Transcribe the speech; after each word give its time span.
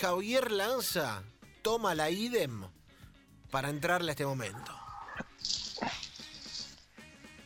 Javier 0.00 0.52
Lanza 0.52 1.22
toma 1.62 1.94
la 1.94 2.10
idem 2.10 2.62
para 3.50 3.68
entrarle 3.70 4.10
a 4.10 4.12
este 4.12 4.24
momento. 4.26 4.72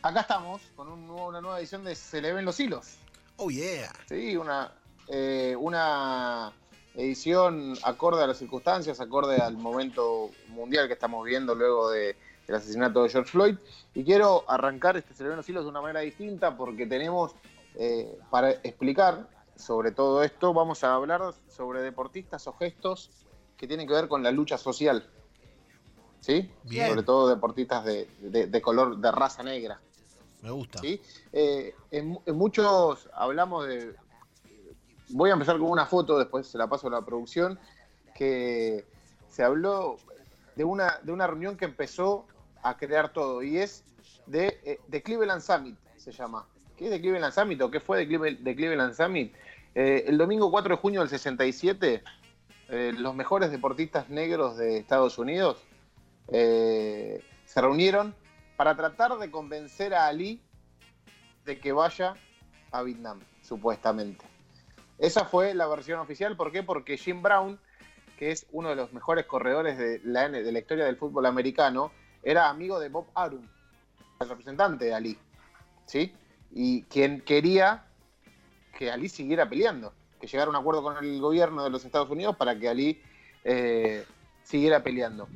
Acá 0.01 0.21
estamos 0.21 0.61
con 0.75 0.89
un 0.89 1.07
nuevo- 1.07 1.27
una 1.29 1.41
nueva 1.41 1.59
edición 1.59 1.83
de 1.83 1.95
Se 1.95 2.21
le 2.21 2.33
ven 2.33 2.45
los 2.45 2.59
hilos. 2.59 2.95
Oh 3.37 3.49
yeah. 3.49 3.91
Sí, 4.07 4.35
una, 4.37 4.71
eh, 5.07 5.55
una 5.57 6.51
edición 6.95 7.75
acorde 7.83 8.23
a 8.23 8.27
las 8.27 8.37
circunstancias, 8.37 8.99
acorde 8.99 9.37
al 9.37 9.57
momento 9.57 10.29
mundial 10.49 10.87
que 10.87 10.93
estamos 10.93 11.25
viendo 11.25 11.55
luego 11.55 11.89
de- 11.89 12.15
del 12.45 12.55
asesinato 12.57 13.01
de 13.03 13.09
George 13.09 13.31
Floyd. 13.31 13.55
Y 13.95 14.03
quiero 14.03 14.43
arrancar 14.47 14.97
este 14.97 15.13
Se 15.15 15.23
le 15.23 15.29
ven 15.29 15.37
los 15.37 15.47
hilos 15.49 15.63
de 15.63 15.69
una 15.69 15.81
manera 15.81 16.01
distinta 16.01 16.55
porque 16.55 16.85
tenemos, 16.85 17.31
eh, 17.75 18.19
para 18.29 18.51
explicar 18.51 19.27
sobre 19.55 19.91
todo 19.91 20.23
esto, 20.23 20.53
vamos 20.53 20.83
a 20.83 20.93
hablar 20.95 21.33
sobre 21.47 21.81
deportistas 21.81 22.47
o 22.47 22.53
gestos 22.53 23.09
que 23.57 23.67
tienen 23.67 23.87
que 23.87 23.93
ver 23.93 24.07
con 24.07 24.23
la 24.23 24.31
lucha 24.31 24.57
social. 24.57 25.09
¿Sí? 26.19 26.49
Bien. 26.63 26.87
Sobre 26.89 27.03
todo 27.03 27.27
deportistas 27.27 27.83
de- 27.85 28.07
de- 28.19 28.47
de 28.47 28.61
color, 28.61 28.97
de 28.97 29.11
raza 29.11 29.43
negra. 29.43 29.79
Me 30.41 30.51
gusta. 30.51 30.79
¿sí? 30.79 31.01
Eh, 31.31 31.75
en, 31.91 32.19
en 32.25 32.35
muchos 32.35 33.09
hablamos 33.13 33.67
de. 33.67 33.95
Voy 35.09 35.29
a 35.29 35.33
empezar 35.33 35.57
con 35.59 35.69
una 35.69 35.85
foto, 35.85 36.17
después 36.17 36.47
se 36.47 36.57
la 36.57 36.67
paso 36.67 36.87
a 36.87 36.91
la 36.91 37.01
producción, 37.05 37.59
que 38.15 38.85
se 39.29 39.43
habló 39.43 39.97
de 40.55 40.63
una, 40.63 40.99
de 41.03 41.11
una 41.11 41.27
reunión 41.27 41.57
que 41.57 41.65
empezó 41.65 42.25
a 42.61 42.77
crear 42.77 43.11
todo, 43.11 43.43
y 43.43 43.57
es 43.57 43.83
de, 44.25 44.59
eh, 44.63 44.79
de 44.87 45.03
Cleveland 45.03 45.41
Summit, 45.41 45.77
se 45.97 46.11
llama. 46.11 46.47
¿Qué 46.77 46.85
es 46.85 46.91
de 46.91 47.01
Cleveland 47.01 47.33
Summit 47.33 47.61
o 47.61 47.69
qué 47.69 47.79
fue 47.79 48.05
de 48.05 48.55
Cleveland, 48.55 48.93
Summit? 48.95 49.33
Eh, 49.75 50.05
el 50.07 50.17
domingo 50.17 50.49
4 50.49 50.75
de 50.75 50.81
junio 50.81 50.99
del 51.01 51.09
67, 51.09 52.03
eh, 52.69 52.93
los 52.97 53.15
mejores 53.15 53.51
deportistas 53.51 54.09
negros 54.09 54.57
de 54.57 54.77
Estados 54.77 55.17
Unidos 55.17 55.63
eh, 56.29 57.23
se 57.45 57.61
reunieron 57.61 58.15
para 58.55 58.75
tratar 58.75 59.17
de 59.17 59.29
convencer 59.29 59.93
a 59.93 60.07
Ali 60.07 60.41
de 61.45 61.59
que 61.59 61.71
vaya 61.71 62.15
a 62.71 62.81
Vietnam, 62.81 63.19
supuestamente. 63.41 64.25
Esa 64.97 65.25
fue 65.25 65.53
la 65.53 65.67
versión 65.67 65.99
oficial, 65.99 66.35
¿por 66.35 66.51
qué? 66.51 66.63
Porque 66.63 66.97
Jim 66.97 67.21
Brown, 67.21 67.59
que 68.17 68.31
es 68.31 68.47
uno 68.51 68.69
de 68.69 68.75
los 68.75 68.93
mejores 68.93 69.25
corredores 69.25 69.77
de 69.77 69.99
la, 70.03 70.29
de 70.29 70.51
la 70.51 70.59
historia 70.59 70.85
del 70.85 70.97
fútbol 70.97 71.25
americano, 71.25 71.91
era 72.23 72.49
amigo 72.49 72.79
de 72.79 72.89
Bob 72.89 73.07
Arum, 73.13 73.45
el 74.19 74.29
representante 74.29 74.85
de 74.85 74.93
Ali, 74.93 75.17
¿sí? 75.85 76.15
Y 76.55 76.83
quien 76.83 77.21
quería 77.21 77.83
que 78.77 78.91
Ali 78.91 79.09
siguiera 79.09 79.49
peleando, 79.49 79.93
que 80.19 80.27
llegara 80.27 80.47
a 80.47 80.49
un 80.49 80.55
acuerdo 80.55 80.83
con 80.83 80.97
el 81.03 81.19
gobierno 81.19 81.63
de 81.63 81.69
los 81.69 81.83
Estados 81.85 82.09
Unidos 82.09 82.35
para 82.35 82.57
que 82.57 82.69
Ali 82.69 83.01
eh, 83.43 84.05
siguiera 84.43 84.83
peleando. 84.83 85.27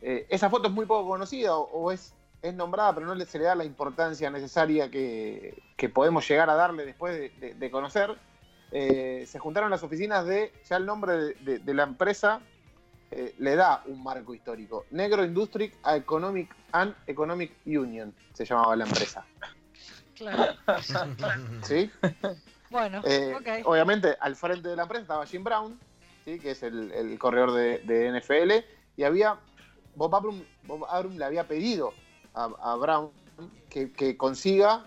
Eh, 0.00 0.26
esa 0.28 0.50
foto 0.50 0.68
es 0.68 0.74
muy 0.74 0.86
poco 0.86 1.08
conocida 1.08 1.56
o, 1.56 1.92
es, 1.92 2.14
nombrada, 2.54 2.94
pero 2.94 3.06
no 3.06 3.24
se 3.24 3.38
le 3.38 3.44
da 3.44 3.56
la 3.56 3.64
importancia 3.64 4.30
necesaria 4.30 4.88
que, 4.88 5.60
podemos 5.92 6.28
llegar 6.28 6.48
a 6.48 6.54
darle 6.54 6.86
después 6.86 7.32
de, 7.40 7.70
conocer. 7.70 8.16
Eh, 8.70 9.24
se 9.26 9.38
juntaron 9.38 9.70
las 9.70 9.82
oficinas 9.82 10.26
de, 10.26 10.52
ya 10.68 10.76
el 10.76 10.86
nombre 10.86 11.34
de, 11.34 11.74
la 11.74 11.82
empresa 11.82 12.40
le 13.38 13.56
da 13.56 13.82
un 13.86 14.02
marco 14.02 14.32
histórico. 14.32 14.84
Negro 14.90 15.24
Industry 15.24 15.72
Economic 15.86 16.54
and 16.72 16.94
Economic 17.06 17.52
Union 17.66 18.14
se 18.32 18.44
llamaba 18.44 18.76
la 18.76 18.84
empresa. 18.84 19.24
Claro. 20.16 20.54
¿sí? 21.62 21.90
Bueno, 22.70 23.00
Eh. 23.04 23.34
Obviamente, 23.64 24.16
al 24.20 24.34
frente 24.36 24.68
de 24.68 24.76
la 24.76 24.82
empresa 24.82 25.02
estaba 25.02 25.26
Jim 25.26 25.44
Brown, 25.44 25.78
¿sí? 26.24 26.38
que 26.38 26.50
es 26.52 26.62
el, 26.62 26.90
el 26.92 27.18
corredor 27.18 27.52
de, 27.52 27.78
de 27.80 28.08
NFL, 28.20 28.64
y 28.96 29.04
había. 29.04 29.38
Bob 29.94 30.14
Abrum, 30.14 30.42
Bob 30.64 30.84
Abrum 30.90 31.16
le 31.16 31.24
había 31.24 31.48
pedido 31.48 31.92
a, 32.34 32.44
a 32.60 32.76
Brown 32.76 33.10
que, 33.70 33.90
que 33.92 34.14
consiga 34.18 34.84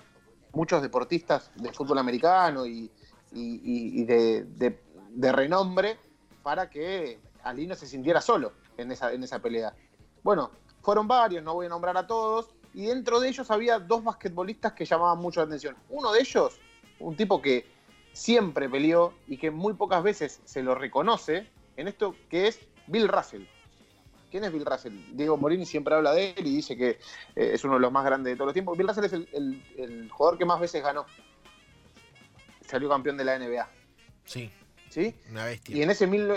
muchos 0.53 0.81
deportistas 0.83 1.49
de 1.55 1.73
fútbol 1.73 1.97
americano 1.97 2.65
y, 2.67 2.91
y- 3.31 3.61
y- 3.63 4.01
y 4.01 4.05
de, 4.05 4.43
de- 4.43 4.79
de 5.09 5.31
renombre 5.31 5.97
para 6.43 6.69
que 6.69 7.19
Ali 7.43 7.65
no 7.65 7.73
se 7.73 7.87
sintiera 7.87 8.21
solo 8.21 8.53
en 8.77 8.91
esa, 8.91 9.11
en 9.11 9.23
esa 9.23 9.39
pelea. 9.39 9.73
Bueno, 10.21 10.51
fueron 10.81 11.07
varios, 11.07 11.43
no 11.43 11.55
voy 11.55 11.65
a 11.65 11.69
nombrar 11.69 11.97
a 11.97 12.05
todos, 12.05 12.49
y 12.73 12.85
dentro 12.87 13.19
de 13.19 13.29
ellos 13.29 13.49
había 13.51 13.79
dos 13.79 14.03
basquetbolistas 14.03 14.73
que 14.73 14.85
llamaban 14.85 15.17
mucho 15.19 15.39
la 15.39 15.45
atención. 15.47 15.75
Uno 15.89 16.11
de 16.11 16.19
ellos, 16.21 16.59
un 16.99 17.15
tipo 17.15 17.41
que 17.41 17.65
siempre 18.13 18.69
peleó 18.69 19.13
y 19.27 19.37
que 19.37 19.51
muy 19.51 19.73
pocas 19.73 20.03
veces 20.03 20.41
se 20.45 20.61
lo 20.63 20.75
reconoce 20.75 21.47
en 21.77 21.87
esto 21.87 22.15
que 22.29 22.47
es 22.47 22.59
Bill 22.87 23.07
Russell. 23.07 23.43
¿Quién 24.29 24.43
es 24.43 24.51
Bill 24.53 24.65
Russell? 24.65 24.93
Diego 25.13 25.37
Morini 25.37 25.65
siempre 25.65 25.95
habla 25.95 26.13
de 26.13 26.31
él 26.37 26.45
y 26.45 26.55
dice 26.57 26.77
que 26.77 26.89
eh, 26.89 27.51
es 27.53 27.63
uno 27.63 27.75
de 27.75 27.79
los 27.79 27.91
más 27.91 28.05
grandes 28.05 28.31
de 28.31 28.35
todos 28.35 28.47
los 28.47 28.53
tiempos. 28.53 28.77
Bill 28.77 28.87
Russell 28.87 29.05
es 29.05 29.13
el, 29.13 29.27
el- 29.33 29.63
el 29.77 30.09
jugador 30.11 30.37
que 30.37 30.45
más 30.45 30.59
veces 30.59 30.83
ganó. 30.83 31.05
Salió 32.67 32.89
campeón 32.89 33.17
de 33.17 33.25
la 33.25 33.39
NBA. 33.39 33.67
Sí, 34.25 34.51
¿Sí? 34.89 35.15
una 35.31 35.45
bestia. 35.45 35.75
Y 35.75 35.81
en 35.81 35.89
ese 35.89 36.05
mil, 36.05 36.31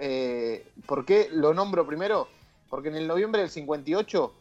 eh, 0.00 0.66
¿por 0.86 1.04
qué 1.04 1.28
lo 1.32 1.52
nombro 1.54 1.84
primero? 1.86 2.28
Porque 2.68 2.88
en 2.88 2.96
el 2.96 3.08
noviembre 3.08 3.40
del 3.40 3.50
58, 3.50 4.32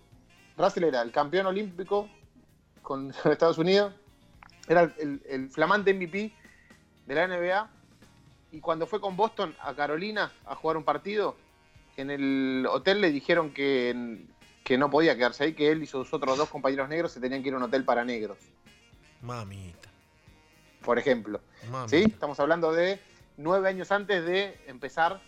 Russell 0.58 0.84
era 0.86 1.02
el 1.02 1.12
campeón 1.12 1.48
olímpico 1.48 2.10
con 2.82 3.12
Estados 3.26 3.58
Unidos, 3.58 3.94
era 4.68 4.94
el, 5.00 5.50
flamante 5.50 5.94
MVP 5.94 6.34
de 7.06 7.16
la 7.16 7.28
NBA, 7.28 7.70
y 8.52 8.60
cuando 8.60 8.86
fue 8.88 9.02
con 9.02 9.16
Boston 9.18 9.56
a 9.62 9.74
Carolina 9.74 10.32
a 10.46 10.56
jugar 10.56 10.78
un 10.78 10.84
partido, 10.84 11.36
en 11.98 12.10
el 12.12 12.66
hotel 12.70 13.02
le 13.02 13.12
dijeron 13.12 13.52
que, 13.54 14.26
que 14.64 14.78
no 14.78 14.90
podía 14.90 15.16
quedarse 15.16 15.44
ahí, 15.46 15.54
que 15.54 15.72
él 15.72 15.84
y 15.84 15.88
sus 15.88 16.14
otros 16.14 16.38
dos 16.38 16.50
compañeros 16.50 16.88
negros 16.90 17.12
se 17.12 17.20
tenían 17.20 17.42
que 17.42 17.50
ir 17.50 17.54
a 17.56 17.58
un 17.58 17.64
hotel 17.64 17.84
para 17.84 18.06
negros, 18.06 18.38
Mamita. 19.22 19.90
por 20.84 20.98
ejemplo. 21.00 21.42
mamita. 21.70 21.90
¿sí? 21.90 22.04
Estamos 22.04 22.40
hablando 22.40 22.72
de 22.72 23.00
nueve 23.38 23.68
años 23.70 23.92
antes 23.92 24.24
de 24.26 24.60
empezar 24.68 25.20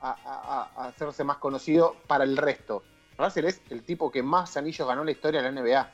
a, 0.00 0.10
a- 0.10 0.82
a 0.84 0.88
hacerse 0.88 1.22
más 1.24 1.36
conocido 1.36 1.96
para 2.06 2.24
el 2.24 2.36
resto. 2.36 2.82
Russell 3.20 3.46
es 3.46 3.62
el 3.70 3.82
tipo 3.82 4.10
que 4.10 4.22
más 4.22 4.56
anillos 4.56 4.86
ganó 4.86 5.02
en 5.02 5.06
la 5.06 5.12
historia 5.12 5.42
de 5.42 5.50
la 5.50 5.60
NBA. 5.60 5.92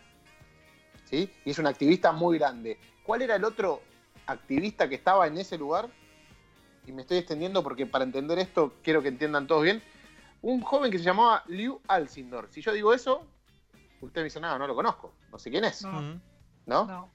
¿sí? 1.04 1.32
Y 1.44 1.50
es 1.50 1.58
un 1.58 1.66
activista 1.66 2.12
muy 2.12 2.38
grande. 2.38 2.78
¿Cuál 3.02 3.22
era 3.22 3.36
el 3.36 3.44
otro 3.44 3.82
activista 4.26 4.88
que 4.88 4.96
estaba 4.96 5.26
en 5.26 5.38
ese 5.38 5.56
lugar? 5.58 5.88
Y 6.86 6.92
me 6.92 7.02
estoy 7.02 7.18
extendiendo 7.18 7.62
porque 7.62 7.86
para 7.86 8.04
entender 8.04 8.38
esto 8.38 8.74
quiero 8.82 9.02
que 9.02 9.08
entiendan 9.08 9.46
todos 9.46 9.62
bien. 9.62 9.82
Un 10.42 10.60
joven 10.60 10.90
que 10.90 10.98
se 10.98 11.04
llamaba 11.04 11.42
Liu 11.46 11.80
Alcindor. 11.88 12.48
Si 12.50 12.60
yo 12.60 12.72
digo 12.72 12.92
eso, 12.92 13.26
usted 14.00 14.20
me 14.20 14.24
dice, 14.24 14.40
no, 14.40 14.58
no 14.58 14.66
lo 14.66 14.74
conozco. 14.74 15.14
No 15.32 15.38
sé 15.38 15.50
quién 15.50 15.64
es. 15.64 15.82
No. 15.82 16.00
¿no? 16.66 16.86
no. 16.86 17.10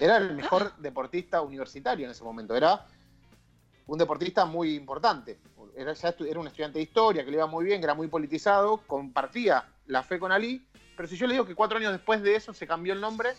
Era 0.00 0.16
el 0.16 0.34
mejor 0.34 0.76
deportista 0.76 1.42
universitario 1.42 2.06
en 2.06 2.12
ese 2.12 2.24
momento. 2.24 2.56
Era 2.56 2.86
un 3.88 3.98
deportista 3.98 4.44
muy 4.44 4.74
importante. 4.76 5.38
Era, 5.76 5.92
ya 5.92 6.16
estu- 6.16 6.26
era 6.28 6.38
un 6.40 6.46
estudiante 6.46 6.78
de 6.78 6.84
historia 6.84 7.24
que 7.24 7.30
le 7.30 7.36
iba 7.38 7.46
muy 7.46 7.64
bien, 7.64 7.80
que 7.80 7.84
era 7.84 7.94
muy 7.94 8.06
politizado, 8.08 8.78
compartía 8.86 9.64
la 9.86 10.02
fe 10.02 10.18
con 10.18 10.30
Ali. 10.30 10.64
Pero 10.96 11.08
si 11.08 11.16
yo 11.16 11.26
le 11.26 11.34
digo 11.34 11.44
que 11.46 11.54
cuatro 11.54 11.78
años 11.78 11.92
después 11.92 12.22
de 12.22 12.34
eso 12.36 12.52
se 12.52 12.66
cambió 12.66 12.92
el 12.92 13.00
nombre 13.00 13.30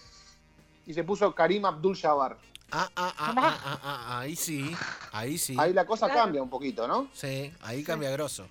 y 0.86 0.94
se 0.94 1.04
puso 1.04 1.34
Karim 1.36 1.66
Abdul-Jabbar. 1.66 2.38
Ah, 2.72 2.88
ah, 2.96 3.14
ah, 3.18 3.28
¿Cómo? 3.34 3.42
ah, 3.48 3.60
ah, 3.64 3.80
ah, 3.84 4.20
ahí 4.20 4.36
sí, 4.36 4.72
ahí 5.12 5.38
sí. 5.38 5.56
Ahí 5.60 5.74
la 5.74 5.86
cosa 5.86 6.06
Claro. 6.08 6.22
cambia 6.22 6.44
un 6.44 6.50
poquito, 6.50 6.88
¿no? 6.88 7.08
Sí, 7.14 7.52
ahí 7.62 7.84
cambia 7.84 8.10
grosso. 8.12 8.48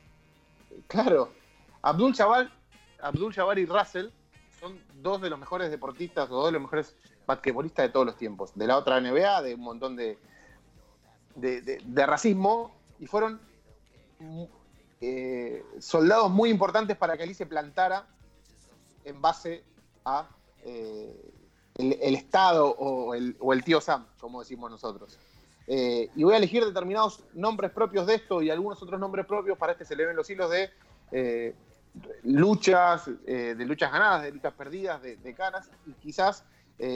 Claro. 0.87 1.33
Abdul-Jabbar 1.83 2.51
Abdul 3.01 3.33
Jabbar 3.33 3.59
y 3.61 3.65
Russell 3.67 4.09
son 4.59 4.77
dos 5.01 5.21
de 5.21 5.31
los 5.31 5.39
mejores 5.39 5.71
deportistas 5.71 6.29
o 6.31 6.35
dos 6.35 6.47
de 6.47 6.53
los 6.53 6.63
mejores 6.63 6.97
basquetbolistas 7.27 7.87
de 7.87 7.93
todos 7.93 8.07
los 8.07 8.17
tiempos. 8.17 8.51
De 8.57 8.67
la 8.67 8.77
otra 8.77 9.01
NBA, 9.01 9.43
de 9.43 9.55
un 9.55 9.61
montón 9.61 9.95
de, 9.95 10.19
de, 11.41 12.07
racismo. 12.07 12.77
Y 12.99 13.07
fueron 13.07 13.41
eh, 15.01 15.65
soldados 15.79 16.31
muy 16.31 16.51
importantes 16.51 16.97
para 16.97 17.17
que 17.17 17.23
Ali 17.23 17.35
se 17.35 17.47
plantara 17.47 18.07
en 19.05 19.21
base 19.21 19.65
a 20.05 20.29
eh, 20.65 21.33
el, 21.77 22.15
Estado 22.17 22.69
o 22.69 23.15
el, 23.15 23.65
tío 23.65 23.81
Sam, 23.81 24.07
como 24.21 24.41
decimos 24.41 24.71
nosotros. 24.71 25.17
Eh, 25.69 26.11
y 26.17 26.25
voy 26.25 26.35
a 26.35 26.39
elegir 26.39 26.65
determinados 26.65 27.23
nombres 27.35 27.71
propios 27.71 28.07
de 28.07 28.17
esto 28.17 28.43
y 28.43 28.51
algunos 28.51 28.83
otros 28.83 28.99
nombres 28.99 29.27
propios 29.27 29.57
para 29.57 29.73
este 29.73 29.85
se 29.85 29.95
le 29.95 30.07
ven 30.07 30.17
los 30.17 30.29
hilos 30.29 30.51
de 30.51 31.55
luchas, 32.25 33.09
de 33.25 33.65
luchas 33.65 33.93
ganadas, 33.93 34.25
de 34.25 34.33
luchas 34.33 34.53
perdidas, 34.55 35.01
de, 35.03 35.17
de 35.17 35.35
caras, 35.35 35.71
y 35.87 35.93
quizás 35.93 36.45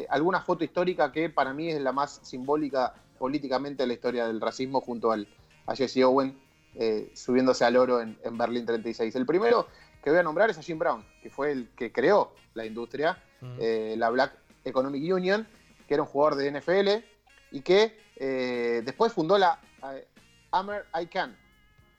alguna 0.08 0.40
foto 0.40 0.64
histórica 0.64 1.12
que 1.12 1.30
para 1.30 1.52
mí 1.52 1.68
es 1.70 1.80
la 1.80 1.92
más 1.92 2.20
simbólica 2.22 2.94
políticamente 3.22 3.84
de 3.84 3.86
la 3.86 3.92
historia 3.92 4.26
del 4.26 4.40
racismo 4.40 4.80
junto 4.80 5.12
al, 5.12 5.28
a 5.66 5.76
Jesse 5.76 6.02
Owen 6.02 6.36
eh, 6.74 7.12
subiéndose 7.14 7.64
al 7.64 7.76
oro 7.76 8.00
en, 8.00 8.18
en 8.24 8.36
Berlín 8.36 8.66
36. 8.66 9.14
El 9.14 9.26
primero 9.26 9.68
que 10.02 10.10
voy 10.10 10.18
a 10.18 10.24
nombrar 10.24 10.50
es 10.50 10.58
a 10.58 10.62
Jim 10.62 10.76
Brown, 10.76 11.06
que 11.22 11.30
fue 11.30 11.52
el 11.52 11.68
que 11.76 11.92
creó 11.92 12.34
la 12.54 12.66
industria, 12.66 13.22
eh, 13.60 13.94
la 13.96 14.10
Black 14.10 14.36
Economic 14.64 15.14
Union, 15.14 15.46
que 15.86 15.94
era 15.94 16.02
un 16.02 16.08
jugador 16.08 16.34
de 16.34 16.50
NFL 16.50 17.04
y 17.52 17.60
que 17.60 17.96
eh, 18.16 18.82
después 18.84 19.12
fundó 19.12 19.38
la 19.38 19.60
eh, 19.94 20.04
Hammer 20.50 20.86
I 21.00 21.06
Can, 21.06 21.38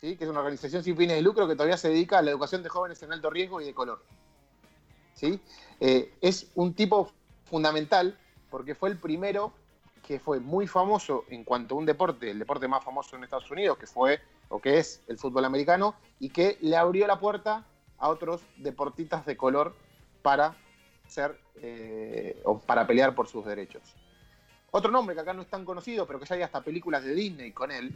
¿sí? 0.02 0.18
que 0.18 0.26
es 0.26 0.30
una 0.30 0.40
organización 0.42 0.84
sin 0.84 0.98
fines 0.98 1.16
de 1.16 1.22
lucro 1.22 1.48
que 1.48 1.56
todavía 1.56 1.78
se 1.78 1.88
dedica 1.88 2.20
a 2.20 2.22
la 2.22 2.32
educación 2.32 2.64
de 2.64 2.68
jóvenes 2.68 3.02
en 3.02 3.14
alto 3.14 3.30
riesgo 3.30 3.62
y 3.62 3.66
de 3.66 3.74
color. 3.74 4.04
¿sí? 5.14 5.40
Es 5.80 6.52
un 6.56 6.74
tipo 6.74 7.14
fundamental 7.46 8.20
porque 8.50 8.76
fue 8.76 8.90
el 8.90 8.98
primero 8.98 9.54
que 10.06 10.20
fue 10.20 10.40
muy 10.40 10.68
famoso 10.68 11.26
en 11.30 11.44
cuanto 11.44 11.76
a 11.76 11.78
un 11.78 11.86
deporte, 11.86 12.30
el 12.30 12.40
deporte 12.40 12.68
más 12.68 12.84
famoso 12.84 13.16
en 13.16 13.24
Estados 13.24 13.50
Unidos, 13.50 13.78
que 13.78 13.88
fue 13.88 14.20
o 14.50 14.60
que 14.60 14.78
es 14.78 15.02
el 15.08 15.18
fútbol 15.18 15.46
americano, 15.46 15.96
y 16.20 16.30
que 16.30 16.58
le 16.62 16.76
abrió 16.76 17.08
la 17.08 17.20
puerta 17.20 17.66
a 17.98 18.10
otros 18.10 18.42
deportistas 18.58 19.26
de 19.26 19.38
color 19.38 19.76
para 20.22 20.56
ser 21.08 21.40
eh, 21.62 22.40
o 22.44 22.60
para 22.60 22.86
pelear 22.86 23.16
por 23.16 23.28
sus 23.28 23.46
derechos. 23.46 23.82
Otro 24.72 24.92
nombre 24.92 25.16
que 25.16 25.22
acá 25.22 25.34
no 25.34 25.42
es 25.42 25.50
tan 25.50 25.64
conocido, 25.64 26.06
pero 26.06 26.20
que 26.20 26.26
ya 26.26 26.36
hay 26.36 26.42
hasta 26.42 26.62
películas 26.62 27.04
de 27.04 27.16
Disney 27.16 27.52
con 27.52 27.72
él, 27.72 27.96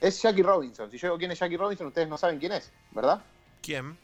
es 0.00 0.20
Jackie 0.20 0.42
Robinson. 0.42 0.90
Si 0.90 0.98
yo 0.98 1.08
digo 1.08 1.18
quién 1.18 1.30
es 1.30 1.38
Jackie 1.38 1.56
Robinson, 1.56 1.86
ustedes 1.86 2.08
no 2.08 2.18
saben 2.18 2.38
quién 2.38 2.52
es, 2.52 2.70
¿verdad? 2.90 3.22
¿Quién? 3.62 3.96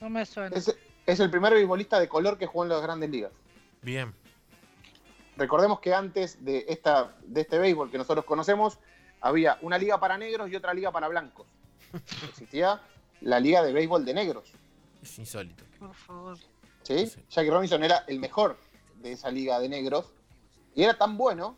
No 0.00 0.10
me 0.10 0.26
suena. 0.26 0.54
Es, 0.56 0.74
es 1.06 1.20
el 1.20 1.30
primer 1.30 1.54
beisbolista 1.54 1.98
de 1.98 2.08
color 2.08 2.36
que 2.36 2.46
jugó 2.46 2.64
en 2.64 2.70
las 2.70 2.82
grandes 2.82 3.10
ligas. 3.10 3.32
Bien. 3.82 4.12
Recordemos 5.38 5.78
que 5.78 5.94
antes 5.94 6.44
de, 6.44 6.66
esta, 6.68 7.16
de 7.22 7.42
este 7.42 7.60
béisbol 7.60 7.92
que 7.92 7.98
nosotros 7.98 8.24
conocemos, 8.24 8.78
había 9.20 9.56
una 9.62 9.78
liga 9.78 10.00
para 10.00 10.18
negros 10.18 10.50
y 10.50 10.56
otra 10.56 10.74
liga 10.74 10.90
para 10.90 11.06
blancos. 11.06 11.46
Existía 12.28 12.82
la 13.20 13.38
liga 13.38 13.62
de 13.62 13.72
béisbol 13.72 14.04
de 14.04 14.14
negros. 14.14 14.52
Es 15.00 15.16
insólito. 15.16 15.62
Por 15.78 15.94
favor. 15.94 16.36
¿sí? 16.82 17.06
Sí. 17.06 17.24
Jackie 17.30 17.50
Robinson 17.50 17.84
era 17.84 17.98
el 18.08 18.18
mejor 18.18 18.58
de 18.96 19.12
esa 19.12 19.30
liga 19.30 19.60
de 19.60 19.68
negros 19.68 20.12
y 20.74 20.82
era 20.82 20.98
tan 20.98 21.16
bueno 21.16 21.56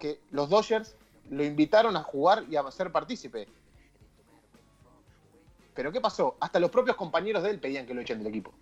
que 0.00 0.20
los 0.32 0.50
Dodgers 0.50 0.96
lo 1.30 1.44
invitaron 1.44 1.96
a 1.96 2.02
jugar 2.02 2.44
y 2.50 2.56
a 2.56 2.68
ser 2.72 2.90
partícipe. 2.90 3.46
Pero 5.74 5.92
¿qué 5.92 6.00
pasó? 6.00 6.36
Hasta 6.40 6.58
los 6.58 6.72
propios 6.72 6.96
compañeros 6.96 7.44
de 7.44 7.50
él 7.50 7.60
pedían 7.60 7.86
que 7.86 7.94
lo 7.94 8.00
echen 8.00 8.18
del 8.18 8.26
equipo. 8.26 8.52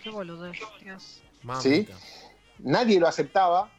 Qué 0.00 0.10
boludez, 0.10 0.56
Dios. 0.80 1.22
Mamita. 1.42 1.94
Nadie 2.58 3.00
lo 3.00 3.08
aceptaba, 3.08 3.70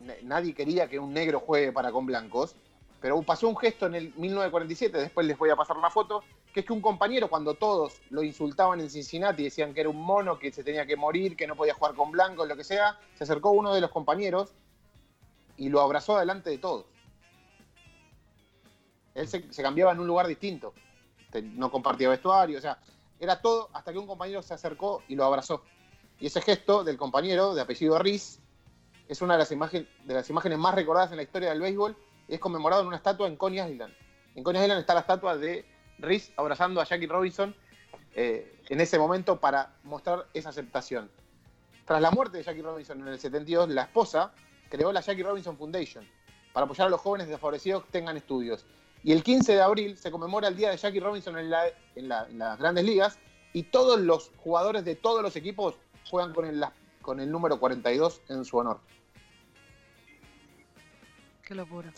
na- 0.00 0.14
nadie 0.22 0.54
quería 0.54 0.88
que 0.88 0.98
un 0.98 1.12
negro 1.14 1.40
juegue 1.40 1.72
para 1.72 1.90
con 1.92 2.04
blancos, 2.06 2.54
pero 3.00 3.20
pasó 3.22 3.48
un 3.48 3.56
gesto 3.56 3.86
en 3.86 3.94
el 3.94 4.12
1947, 4.16 4.98
después 4.98 5.26
les 5.26 5.38
voy 5.38 5.50
a 5.50 5.56
pasar 5.56 5.76
la 5.78 5.88
foto, 5.90 6.22
que 6.52 6.60
es 6.60 6.66
que 6.66 6.72
un 6.72 6.80
compañero 6.80 7.28
cuando 7.30 7.54
todos 7.54 8.00
lo 8.10 8.22
insultaban 8.22 8.80
en 8.80 8.90
Cincinnati, 8.90 9.44
decían 9.44 9.72
que 9.72 9.80
era 9.80 9.88
un 9.88 10.00
mono, 10.00 10.38
que 10.38 10.52
se 10.52 10.64
tenía 10.64 10.84
que 10.84 10.96
morir, 10.96 11.36
que 11.36 11.46
no 11.46 11.54
podía 11.56 11.74
jugar 11.74 11.94
con 11.94 12.10
blancos, 12.10 12.48
lo 12.48 12.56
que 12.56 12.64
sea, 12.64 12.98
se 13.14 13.24
acercó 13.24 13.50
uno 13.50 13.72
de 13.72 13.80
los 13.80 13.90
compañeros 13.90 14.52
y 15.56 15.68
lo 15.68 15.80
abrazó 15.80 16.18
delante 16.18 16.50
de 16.50 16.58
todos. 16.58 16.86
Él 19.14 19.28
se, 19.28 19.52
se 19.52 19.62
cambiaba 19.62 19.92
en 19.92 20.00
un 20.00 20.06
lugar 20.06 20.26
distinto, 20.26 20.74
no 21.42 21.70
compartía 21.70 22.08
vestuario, 22.08 22.58
o 22.58 22.60
sea, 22.60 22.78
era 23.20 23.40
todo 23.40 23.68
hasta 23.72 23.92
que 23.92 23.98
un 23.98 24.06
compañero 24.06 24.42
se 24.42 24.54
acercó 24.54 25.02
y 25.08 25.14
lo 25.16 25.24
abrazó. 25.24 25.62
Y 26.20 26.26
ese 26.26 26.40
gesto 26.40 26.84
del 26.84 26.96
compañero, 26.96 27.54
de 27.54 27.60
apellido 27.62 27.98
Riz, 27.98 28.40
es 29.08 29.22
una 29.22 29.34
de 29.34 29.38
las, 29.38 29.52
imagen- 29.52 29.88
de 30.04 30.14
las 30.14 30.28
imágenes 30.30 30.58
más 30.58 30.74
recordadas 30.74 31.10
en 31.10 31.16
la 31.16 31.22
historia 31.22 31.50
del 31.50 31.60
béisbol 31.60 31.96
y 32.28 32.34
es 32.34 32.40
conmemorado 32.40 32.82
en 32.82 32.88
una 32.88 32.96
estatua 32.96 33.26
en 33.28 33.36
Coney 33.36 33.60
Island. 33.72 33.94
En 34.34 34.42
Coney 34.44 34.62
Island 34.62 34.80
está 34.80 34.94
la 34.94 35.00
estatua 35.00 35.36
de 35.36 35.64
Riz 35.98 36.30
abrazando 36.36 36.80
a 36.80 36.84
Jackie 36.84 37.06
Robinson 37.06 37.54
eh, 38.14 38.60
en 38.68 38.80
ese 38.80 38.98
momento 38.98 39.38
para 39.40 39.76
mostrar 39.84 40.26
esa 40.34 40.50
aceptación. 40.50 41.10
Tras 41.86 42.00
la 42.02 42.10
muerte 42.10 42.38
de 42.38 42.44
Jackie 42.44 42.62
Robinson 42.62 43.00
en 43.00 43.08
el 43.08 43.18
72, 43.18 43.68
la 43.70 43.82
esposa 43.82 44.32
creó 44.68 44.92
la 44.92 45.00
Jackie 45.00 45.22
Robinson 45.22 45.56
Foundation 45.56 46.06
para 46.52 46.64
apoyar 46.66 46.88
a 46.88 46.90
los 46.90 47.00
jóvenes 47.00 47.28
desfavorecidos 47.28 47.84
que 47.84 47.90
tengan 47.92 48.16
estudios. 48.16 48.66
Y 49.02 49.12
el 49.12 49.22
15 49.22 49.54
de 49.54 49.62
abril 49.62 49.96
se 49.96 50.10
conmemora 50.10 50.48
el 50.48 50.56
día 50.56 50.70
de 50.70 50.76
Jackie 50.76 51.00
Robinson 51.00 51.38
en, 51.38 51.48
la- 51.50 51.68
en 51.94 52.08
la- 52.08 52.26
en 52.28 52.38
las 52.38 52.58
grandes 52.58 52.84
ligas 52.84 53.18
y 53.54 53.62
todos 53.62 53.98
los 54.00 54.32
jugadores 54.36 54.84
de 54.84 54.96
todos 54.96 55.22
los 55.22 55.34
equipos 55.36 55.76
juegan 56.08 56.32
con 56.32 56.44
el, 56.46 56.64
con 57.02 57.20
el 57.20 57.30
número 57.30 57.58
42 57.58 58.22
en 58.28 58.44
su 58.44 58.56
honor. 58.58 58.80
Qué 61.42 61.54
locura. 61.54 61.92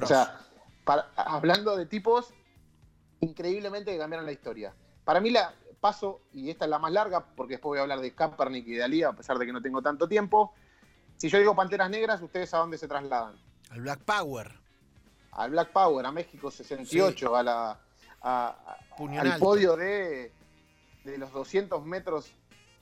O 0.00 0.06
sea, 0.06 0.40
para- 0.84 1.08
hablando 1.16 1.76
de 1.76 1.86
tipos 1.86 2.32
increíblemente 3.20 3.92
que 3.92 3.98
cambiaron 3.98 4.24
la 4.26 4.32
historia. 4.32 4.72
Para 5.04 5.20
mí 5.20 5.30
la 5.30 5.52
paso, 5.80 6.20
y 6.32 6.50
esta 6.50 6.66
es 6.66 6.70
la 6.70 6.78
más 6.78 6.92
larga, 6.92 7.24
porque 7.34 7.54
después 7.54 7.70
voy 7.70 7.78
a 7.78 7.82
hablar 7.82 8.00
de 8.00 8.14
Kaepernick 8.14 8.66
y 8.68 8.74
de 8.74 8.84
Ali, 8.84 9.02
a 9.02 9.12
pesar 9.12 9.38
de 9.38 9.46
que 9.46 9.52
no 9.52 9.60
tengo 9.62 9.82
tanto 9.82 10.06
tiempo. 10.08 10.52
Si 11.16 11.28
yo 11.28 11.38
digo 11.38 11.54
Panteras 11.56 11.90
Negras, 11.90 12.20
¿ustedes 12.22 12.52
a 12.54 12.58
dónde 12.58 12.78
se 12.78 12.86
trasladan? 12.86 13.34
Al 13.70 13.80
Black 13.80 14.00
Power. 14.00 14.52
Al 15.32 15.50
Black 15.50 15.70
Power, 15.72 16.04
a 16.06 16.12
México 16.12 16.50
68, 16.50 17.34
a 17.36 17.42
la, 17.42 17.70
a- 17.70 17.78
a- 18.22 18.78
Puño 18.96 19.20
en 19.22 19.26
al 19.28 19.38
podio 19.38 19.76
de, 19.76 20.32
de 21.04 21.18
los 21.18 21.32
200 21.32 21.84
metros 21.84 22.30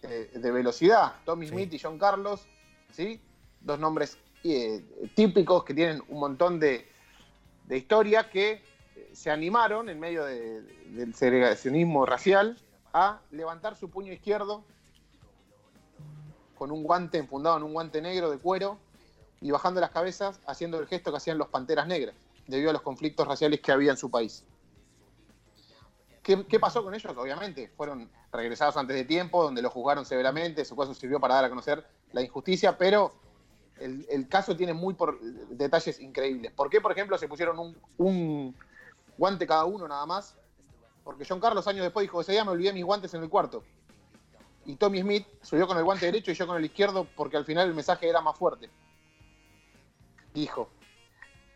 eh, 0.03 0.31
de 0.35 0.51
velocidad. 0.51 1.15
Tommy 1.25 1.47
Sí. 1.47 1.53
Smith 1.53 1.73
y 1.75 1.79
John 1.79 1.99
Carlos, 1.99 2.47
¿sí? 2.93 3.21
Dos 3.61 3.79
nombres 3.79 4.19
eh, 4.45 4.85
típicos 5.15 5.65
que 5.65 5.75
tienen 5.75 6.03
un 6.09 6.21
montón 6.21 6.61
de, 6.61 6.87
de 7.67 7.77
historia 7.77 8.31
que 8.31 8.63
eh, 8.97 9.11
se 9.13 9.31
animaron 9.31 9.89
en 9.89 9.99
medio 9.99 10.25
de- 10.25 10.63
del 10.63 11.15
segregacionismo 11.15 12.07
racial 12.07 12.57
a 12.93 13.21
levantar 13.33 13.77
su 13.77 13.91
puño 13.91 14.13
izquierdo 14.13 14.65
con 16.57 16.71
un 16.73 16.83
guante 16.83 17.19
enfundado 17.19 17.57
en 17.57 17.63
un 17.65 17.73
guante 17.73 18.01
negro 18.01 18.31
de 18.31 18.39
cuero 18.39 18.79
y 19.41 19.51
bajando 19.51 19.81
las 19.81 19.91
cabezas 19.91 20.41
haciendo 20.47 20.79
el 20.81 20.87
gesto 20.87 21.11
que 21.11 21.19
hacían 21.19 21.39
los 21.39 21.49
Panteras 21.49 21.87
Negras 21.87 22.15
debido 22.47 22.71
a 22.71 22.73
los 22.73 22.83
conflictos 22.83 23.27
raciales 23.29 23.61
que 23.61 23.71
había 23.73 23.91
en 23.93 23.97
su 23.97 24.11
país. 24.11 24.45
¿Qué, 26.29 26.61
pasó 26.61 26.85
con 26.85 26.95
ellos? 26.95 27.11
Obviamente, 27.17 27.73
fueron 27.75 28.11
regresados 28.31 28.77
antes 28.77 28.95
de 28.95 29.05
tiempo, 29.07 29.43
donde 29.43 29.63
los 29.63 29.73
juzgaron 29.73 30.05
severamente, 30.05 30.63
su 30.67 30.77
caso 30.77 30.93
sirvió 30.93 31.19
para 31.19 31.37
dar 31.37 31.47
a 31.47 31.49
conocer 31.49 31.87
la 32.13 32.21
injusticia, 32.21 32.77
pero 32.77 33.15
el, 33.81 34.29
caso 34.29 34.55
tiene 34.55 34.75
muy 34.75 34.95
detalles 35.49 35.99
increíbles. 36.01 36.53
¿Por 36.53 36.69
qué, 36.69 36.83
por 36.83 36.93
ejemplo, 36.93 37.17
se 37.17 37.29
pusieron 37.29 37.59
un, 37.59 37.79
un 37.97 38.55
guante 39.17 39.47
cada 39.47 39.65
uno 39.65 39.89
nada 39.89 40.05
más? 40.05 40.37
Porque 41.03 41.25
John 41.27 41.41
Carlos 41.41 41.67
años 41.67 41.83
después 41.83 42.05
dijo, 42.05 42.21
ese 42.21 42.33
día 42.33 42.45
me 42.45 42.51
olvidé 42.51 42.75
mis 42.75 42.85
guantes 42.85 43.15
en 43.15 43.23
el 43.23 43.31
cuarto. 43.31 43.65
Y 44.67 44.77
Tommy 44.77 45.01
Smith 45.01 45.27
subió 45.41 45.67
con 45.67 45.79
el 45.79 45.85
guante 45.85 46.05
derecho 46.05 46.31
y 46.31 46.35
yo 46.35 46.47
con 46.47 46.59
el 46.59 46.65
izquierdo 46.67 47.07
porque 47.17 47.39
al 47.39 47.47
final 47.47 47.69
el 47.69 47.75
mensaje 47.75 48.07
era 48.07 48.21
más 48.21 48.37
fuerte. 48.37 48.69
Dijo. 50.35 50.69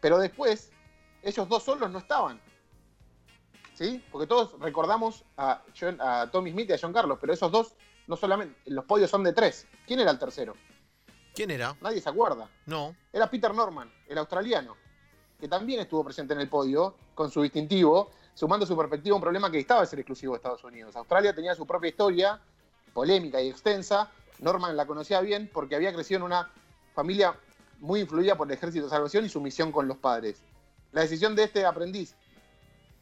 Pero 0.00 0.18
después, 0.18 0.70
ellos 1.22 1.46
dos 1.46 1.62
solos 1.62 1.90
no 1.90 1.98
estaban. 1.98 2.40
¿Sí? 3.82 4.00
Porque 4.12 4.28
todos 4.28 4.56
recordamos 4.60 5.24
a, 5.36 5.60
John- 5.78 6.00
a 6.00 6.30
Tommy 6.30 6.52
Smith 6.52 6.70
y 6.70 6.72
a 6.74 6.78
John 6.80 6.92
Carlos, 6.92 7.18
pero 7.20 7.32
esos 7.32 7.50
dos 7.50 7.74
no 8.06 8.16
solamente, 8.16 8.56
los 8.66 8.84
podios 8.84 9.10
son 9.10 9.24
de 9.24 9.32
tres. 9.32 9.66
¿Quién 9.86 9.98
era 9.98 10.12
el 10.12 10.18
tercero? 10.20 10.54
¿Quién 11.34 11.50
era? 11.50 11.74
Nadie 11.80 12.00
se 12.00 12.08
acuerda. 12.08 12.48
No. 12.66 12.94
Era 13.12 13.28
Peter 13.28 13.52
Norman, 13.52 13.92
el 14.06 14.18
australiano, 14.18 14.76
que 15.40 15.48
también 15.48 15.80
estuvo 15.80 16.04
presente 16.04 16.32
en 16.34 16.40
el 16.40 16.48
podio 16.48 16.94
con 17.14 17.28
su 17.30 17.42
distintivo, 17.42 18.10
sumando 18.34 18.66
su 18.66 18.76
perspectiva 18.76 19.14
a 19.14 19.16
un 19.16 19.22
problema 19.22 19.50
que 19.50 19.58
estaba 19.58 19.80
de 19.80 19.86
ser 19.88 19.98
exclusivo 19.98 20.34
de 20.34 20.36
Estados 20.36 20.62
Unidos. 20.62 20.94
Australia 20.94 21.34
tenía 21.34 21.54
su 21.56 21.66
propia 21.66 21.88
historia, 21.88 22.40
polémica 22.92 23.40
y 23.40 23.48
extensa. 23.48 24.12
Norman 24.38 24.76
la 24.76 24.86
conocía 24.86 25.20
bien 25.22 25.50
porque 25.52 25.74
había 25.74 25.92
crecido 25.92 26.18
en 26.18 26.24
una 26.24 26.52
familia 26.94 27.34
muy 27.80 28.00
influida 28.00 28.36
por 28.36 28.46
el 28.46 28.54
Ejército 28.54 28.84
de 28.84 28.90
Salvación 28.90 29.24
y 29.24 29.28
su 29.28 29.40
misión 29.40 29.72
con 29.72 29.88
los 29.88 29.96
padres. 29.96 30.40
La 30.92 31.00
decisión 31.00 31.34
de 31.34 31.44
este 31.44 31.64
aprendiz 31.66 32.14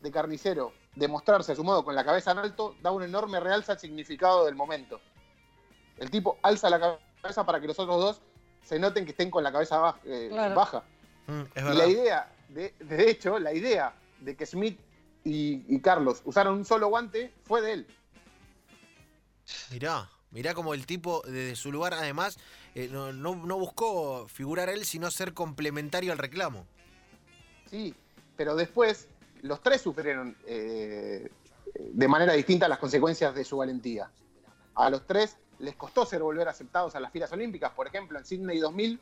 de 0.01 0.11
carnicero 0.11 0.73
de 0.95 1.09
mostrarse 1.09 1.53
a 1.53 1.57
su 1.57 1.63
modo 1.65 1.85
con 1.85 1.95
la 1.95 2.05
cabeza 2.05 2.33
en 2.33 2.39
alto 2.39 2.75
da 2.83 2.91
un 2.91 3.03
enorme 3.03 3.39
realza 3.41 3.73
al 3.73 3.79
significado 3.79 4.45
del 4.47 4.55
momento. 4.55 5.01
El 5.99 6.11
tipo 6.11 6.39
alza 6.43 6.71
la 6.71 6.81
cabeza 7.23 7.45
para 7.45 7.61
que 7.61 7.67
los 7.67 7.79
otros 7.79 8.01
dos 8.01 8.21
se 8.65 8.79
noten 8.79 9.05
que 9.05 9.11
estén 9.13 9.31
con 9.31 9.43
la 9.45 9.53
cabeza 9.53 9.79
baja. 9.79 10.01
eh, 10.05 10.29
Claro. 10.31 10.55
baja. 10.55 10.83
Mm, 11.27 11.41
es 11.55 11.63
Y 11.65 11.77
la 11.77 11.87
idea, 11.87 12.33
de, 12.49 12.75
de 12.81 13.11
hecho, 13.11 13.39
la 13.39 13.53
idea 13.53 13.95
de 14.21 14.37
que 14.37 14.47
Smith 14.47 14.79
y, 15.25 15.63
y 15.75 15.81
Carlos 15.81 16.23
usaron 16.25 16.55
un 16.55 16.65
solo 16.65 16.89
guante 16.89 17.33
fue 17.45 17.61
de 17.61 17.73
él. 17.75 17.87
Mirá, 19.71 20.09
mirá 20.31 20.55
como 20.55 20.75
el 20.75 20.87
tipo 20.87 21.23
desde 21.27 21.57
su 21.57 21.73
lugar 21.73 21.95
además 21.95 22.39
eh, 22.75 22.89
no, 22.91 23.13
no- 23.13 23.35
no 23.35 23.59
buscó 23.59 24.29
figurar 24.29 24.69
él, 24.69 24.85
sino 24.85 25.11
ser 25.11 25.35
complementario 25.35 26.13
al 26.13 26.19
reclamo. 26.19 26.67
Sí, 27.69 27.95
pero 28.37 28.55
después 28.57 29.09
los 29.43 29.63
tres 29.63 29.81
sufrieron 29.81 30.37
eh, 30.47 31.31
de 31.75 32.09
manera 32.09 32.33
distinta 32.33 32.69
las 32.69 32.79
consecuencias 32.79 33.35
de 33.35 33.45
su 33.45 33.57
valentía. 33.57 34.11
A 34.75 34.91
los 34.91 35.07
tres 35.07 35.37
les 35.59 35.77
costó 35.77 36.07
ser 36.07 36.23
volver 36.23 36.49
aceptados 36.49 36.95
a 36.95 37.01
las 37.01 37.13
filas 37.13 37.33
olímpicas. 37.33 37.73
Por 37.73 37.87
ejemplo, 37.87 38.19
en 38.19 38.25
Sydney 38.25 38.59
2000, 38.59 39.01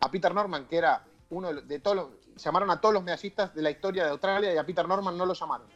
a 0.00 0.10
Peter 0.10 0.34
Norman, 0.34 0.66
que 0.66 0.76
era 0.76 1.04
uno 1.30 1.52
de 1.52 1.78
todos 1.78 1.96
los, 1.96 2.08
llamaron 2.42 2.70
a 2.70 2.80
todos 2.80 2.94
los 2.94 3.02
medallistas 3.02 3.54
de 3.54 3.62
la 3.62 3.70
historia 3.70 4.04
de 4.04 4.10
Australia 4.10 4.54
y 4.54 4.56
a 4.56 4.64
Peter 4.64 4.86
Norman 4.86 5.16
no 5.16 5.26
lo 5.26 5.34
llamaron. 5.34 5.66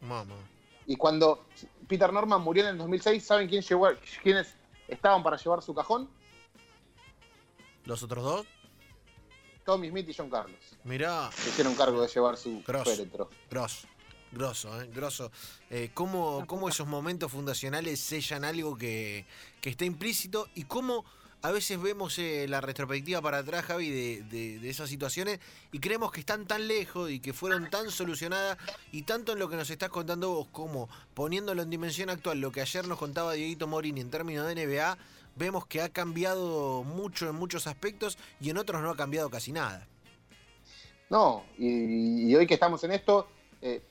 Mamá. 0.00 0.36
Y 0.86 0.96
cuando 0.96 1.46
Peter 1.88 2.12
Norman 2.12 2.40
murió 2.40 2.62
en 2.64 2.70
el 2.70 2.78
2006, 2.78 3.24
¿saben 3.24 3.48
quién 3.48 3.62
llevó, 3.62 3.88
quiénes 4.22 4.54
estaban 4.86 5.22
para 5.22 5.36
llevar 5.36 5.62
su 5.62 5.74
cajón? 5.74 6.08
¿Los 7.84 8.02
otros 8.02 8.24
dos? 8.24 8.46
Tommy 9.66 9.90
Smith 9.90 10.08
y 10.08 10.14
John 10.14 10.30
Carlos. 10.30 10.56
Mirá, 10.84 11.30
Se 11.32 11.50
hicieron 11.50 11.74
cargo 11.74 12.00
de 12.00 12.08
llevar 12.08 12.36
su 12.38 12.62
Grosso. 12.66 12.90
féretro. 12.90 13.28
grosso, 13.50 13.86
grosso, 14.32 14.80
¿eh? 14.80 14.88
grosso. 14.94 15.30
Eh, 15.70 15.90
¿cómo, 15.92 16.44
cómo 16.46 16.68
esos 16.68 16.86
momentos 16.86 17.30
fundacionales 17.32 18.00
sellan 18.00 18.44
algo 18.44 18.76
que, 18.78 19.26
que 19.60 19.68
está 19.70 19.84
implícito 19.84 20.48
y 20.54 20.64
cómo 20.64 21.04
a 21.42 21.50
veces 21.50 21.80
vemos 21.80 22.18
eh, 22.18 22.46
la 22.48 22.60
retrospectiva 22.60 23.20
para 23.20 23.38
atrás, 23.38 23.66
Javi, 23.66 23.90
de, 23.90 24.22
de- 24.22 24.58
de 24.58 24.70
esas 24.70 24.88
situaciones 24.88 25.38
y 25.70 25.78
creemos 25.80 26.10
que 26.10 26.20
están 26.20 26.46
tan 26.46 26.66
lejos 26.66 27.10
y 27.10 27.20
que 27.20 27.32
fueron 27.32 27.68
tan 27.70 27.90
solucionadas 27.90 28.56
y 28.90 29.02
tanto 29.02 29.32
en 29.32 29.38
lo 29.38 29.48
que 29.48 29.56
nos 29.56 29.68
estás 29.70 29.90
contando 29.90 30.30
vos 30.30 30.48
como 30.50 30.88
poniéndolo 31.14 31.62
en 31.62 31.70
dimensión 31.70 32.08
actual, 32.10 32.40
lo 32.40 32.50
que 32.50 32.62
ayer 32.62 32.88
nos 32.88 32.98
contaba 32.98 33.34
Dieguito 33.34 33.66
Morini 33.66 34.00
en 34.00 34.10
términos 34.10 34.46
de 34.46 34.54
NBA, 34.66 34.96
vemos 35.36 35.66
que 35.66 35.80
ha 35.82 35.88
cambiado 35.88 36.82
mucho 36.82 37.28
en 37.28 37.36
muchos 37.36 37.66
aspectos 37.66 38.18
y 38.40 38.50
en 38.50 38.58
otros 38.58 38.82
no 38.82 38.90
ha 38.90 38.96
cambiado 38.96 39.30
casi 39.30 39.52
nada. 39.52 39.86
No, 41.08 41.44
y, 41.56 42.28
y 42.30 42.34
hoy 42.34 42.46
que 42.46 42.54
estamos 42.54 42.82
en 42.84 42.92
esto, 42.92 43.28
eh, 43.62 43.82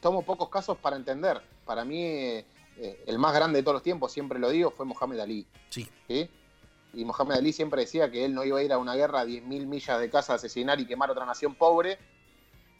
tomo 0.00 0.22
pocos 0.22 0.48
casos 0.48 0.76
para 0.78 0.96
entender. 0.96 1.40
Para 1.64 1.84
mí, 1.84 2.02
eh, 2.02 2.44
eh, 2.78 3.04
el 3.06 3.18
más 3.18 3.34
grande 3.34 3.58
de 3.58 3.62
todos 3.62 3.74
los 3.74 3.82
tiempos, 3.82 4.10
siempre 4.12 4.38
lo 4.38 4.50
digo, 4.50 4.70
fue 4.72 4.84
Mohamed 4.84 5.20
Ali. 5.20 5.46
Sí. 5.70 5.88
¿sí? 6.08 6.28
Y 6.94 7.04
Mohamed 7.04 7.36
Ali 7.36 7.52
siempre 7.52 7.82
decía 7.82 8.10
que 8.10 8.24
él 8.24 8.34
no 8.34 8.42
iba 8.44 8.58
a 8.58 8.62
ir 8.62 8.72
a 8.72 8.78
una 8.78 8.94
guerra 8.94 9.20
a 9.20 9.24
10.000 9.26 9.66
millas 9.66 10.00
de 10.00 10.10
casa 10.10 10.32
a 10.32 10.36
asesinar 10.36 10.80
y 10.80 10.86
quemar 10.86 11.10
otra 11.10 11.24
nación 11.26 11.54
pobre, 11.54 11.98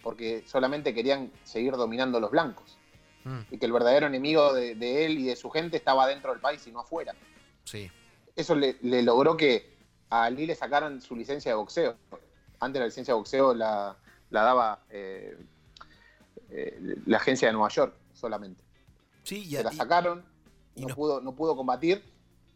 porque 0.03 0.43
solamente 0.47 0.93
querían 0.95 1.31
seguir 1.45 1.75
dominando 1.75 2.19
los 2.19 2.31
blancos. 2.31 2.79
Mm, 3.25 3.41
Y 3.51 3.59
que 3.59 3.67
el 3.67 3.73
verdadero 3.73 4.07
enemigo 4.07 4.53
de, 4.53 4.75
de 4.75 5.05
él 5.05 5.19
y 5.19 5.27
de 5.27 5.37
su 5.37 5.51
gente 5.51 5.77
estaba 5.77 6.07
dentro 6.09 6.33
del 6.33 6.41
país 6.41 6.67
y 6.67 6.73
no 6.73 6.81
afuera. 6.81 7.15
sí. 7.65 7.89
Eso 8.37 8.55
le, 8.55 8.77
le 8.83 9.03
logró 9.03 9.37
que 9.37 9.75
a 10.11 10.25
Ali 10.25 10.47
le 10.47 10.55
sacaran 10.55 11.01
su 11.01 11.17
licencia 11.17 11.51
de 11.51 11.57
boxeo. 11.57 11.97
Antes 12.61 12.81
la 12.81 12.87
licencia 12.87 13.15
de 13.15 13.19
boxeo 13.19 13.55
la, 13.55 13.97
la 14.31 14.43
daba 14.43 14.81
eh, 14.91 15.37
eh, 16.51 16.97
la 17.07 17.17
agencia 17.17 17.49
de 17.49 17.53
Nueva 17.55 17.69
York 17.71 17.95
solamente. 18.13 18.63
Sí, 19.25 19.39
y, 19.45 19.57
Se 19.57 19.65
la 19.65 19.73
sacaron, 19.73 20.25
y 20.75 20.85
no, 20.87 20.95
pudo, 20.95 21.21
no 21.21 21.35
pudo 21.35 21.57
combatir 21.57 22.03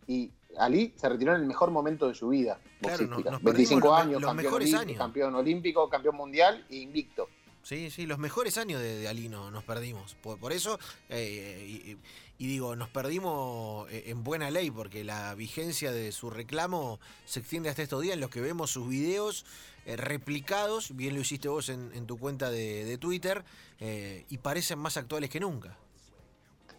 y 0.06 0.30
Ali 0.58 0.92
se 0.96 1.08
retiró 1.08 1.34
en 1.34 1.40
el 1.42 1.46
mejor 1.46 1.70
momento 1.70 2.08
de 2.08 2.14
su 2.14 2.28
vida 2.28 2.58
Claro, 2.80 2.98
boxística. 3.06 3.30
nos- 3.30 3.42
nos 3.42 3.54
25 3.54 3.80
perdimos 3.80 3.82
los 3.84 3.92
me- 3.92 4.02
años, 4.02 4.20
los 4.22 4.28
campeón, 4.30 4.44
mejores 4.44 4.68
olímpico, 4.68 4.88
años. 4.90 4.98
campeón 4.98 5.34
olímpico, 5.34 5.88
campeón 5.88 6.16
mundial 6.16 6.66
e 6.70 6.76
invicto. 6.76 7.28
Sí, 7.62 7.90
sí, 7.90 8.06
los 8.06 8.18
mejores 8.18 8.56
años 8.58 8.80
de, 8.80 8.96
de 8.98 9.08
Ali 9.08 9.28
no- 9.28 9.50
nos 9.50 9.64
perdimos. 9.64 10.14
Por, 10.14 10.52
eso, 10.52 10.78
eh, 11.08 11.96
y, 12.38 12.46
digo, 12.46 12.74
nos 12.74 12.88
perdimos 12.88 13.90
eh, 13.90 14.04
en 14.06 14.24
buena 14.24 14.50
ley, 14.50 14.70
porque 14.70 15.04
la 15.04 15.34
vigencia 15.34 15.92
de 15.92 16.10
su 16.12 16.30
reclamo 16.30 16.98
se 17.26 17.40
extiende 17.40 17.68
hasta 17.68 17.82
estos 17.82 18.02
días 18.02 18.14
en 18.14 18.20
los 18.20 18.30
que 18.30 18.40
vemos 18.40 18.70
sus 18.70 18.88
videos 18.88 19.44
eh, 19.84 19.96
replicados, 19.96 20.96
bien 20.96 21.14
lo 21.14 21.20
hiciste 21.20 21.48
vos 21.48 21.68
en, 21.68 22.06
tu 22.06 22.18
cuenta 22.18 22.50
de, 22.50 22.96
Twitter, 22.98 23.44
eh, 23.78 24.24
y 24.30 24.38
parecen 24.38 24.78
más 24.78 24.96
actuales 24.96 25.28
que 25.30 25.40
nunca. 25.40 25.76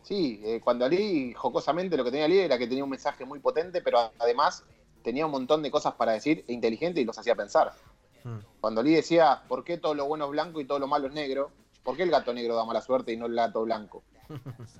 Sí, 0.04 0.42
cuando 0.64 0.84
Ali, 0.84 1.34
jocosamente, 1.36 1.96
lo 1.96 2.04
que 2.04 2.12
tenía 2.12 2.26
Ali 2.26 2.40
era 2.40 2.58
que 2.58 2.68
tenía 2.68 2.84
un 2.84 2.90
mensaje 2.90 3.24
muy 3.24 3.40
potente, 3.40 3.82
pero 3.82 4.12
además 4.20 4.64
tenía 5.04 5.26
un 5.26 5.32
montón 5.32 5.62
de 5.62 5.72
cosas 5.72 5.94
para 5.94 6.12
decir 6.14 6.44
e 6.48 6.54
inteligente 6.54 7.00
y 7.00 7.06
los 7.06 7.18
hacía 7.18 7.36
pensar. 7.36 7.72
Mm. 8.24 8.38
Cuando 8.60 8.82
Ali 8.82 8.94
decía, 8.96 9.42
¿por 9.48 9.64
qué 9.64 9.78
todo 9.78 9.94
lo 9.96 10.06
bueno 10.06 10.26
es 10.26 10.32
blanco 10.32 10.62
y 10.62 10.66
todo 10.66 10.80
lo 10.80 10.88
malo 10.88 11.08
es 11.08 11.14
negro? 11.14 11.52
¿Por 11.84 11.98
qué 11.98 12.04
el 12.04 12.12
gato 12.12 12.34
negro 12.34 12.56
da 12.56 12.66
mala 12.66 12.82
suerte 12.82 13.12
y 13.12 13.18
no 13.18 13.26
el 13.26 13.36
gato 13.36 13.64
blanco? 13.64 14.04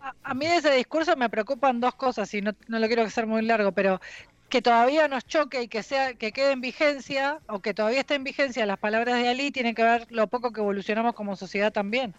A, 0.00 0.14
a 0.22 0.32
mí 0.34 0.46
de 0.46 0.56
ese 0.58 0.70
discurso 0.74 1.16
me 1.16 1.28
preocupan 1.28 1.80
dos 1.80 1.92
cosas 1.96 2.32
y 2.32 2.40
no, 2.40 2.52
no 2.68 2.78
lo 2.78 2.86
quiero 2.86 3.02
hacer 3.02 3.26
muy 3.26 3.42
largo, 3.42 3.72
pero 3.72 4.00
que 4.48 4.62
todavía 4.62 5.08
nos 5.08 5.26
choque 5.26 5.62
y 5.62 5.68
que 5.68 5.82
sea 5.82 6.14
que 6.14 6.30
quede 6.30 6.52
en 6.52 6.60
vigencia 6.60 7.40
o 7.48 7.58
que 7.58 7.74
todavía 7.74 7.98
esté 8.00 8.14
en 8.14 8.22
vigencia 8.22 8.64
las 8.64 8.78
palabras 8.78 9.20
de 9.20 9.28
Ali 9.28 9.50
tienen 9.50 9.74
que 9.74 9.82
ver 9.82 10.06
lo 10.10 10.28
poco 10.28 10.52
que 10.52 10.60
evolucionamos 10.60 11.14
como 11.16 11.34
sociedad 11.34 11.72
también. 11.72 12.14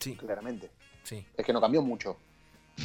Sí, 0.00 0.16
Claramente. 0.16 0.70
sí. 1.04 1.24
Es 1.36 1.46
que 1.46 1.52
no 1.52 1.60
cambió 1.60 1.82
mucho. 1.82 2.16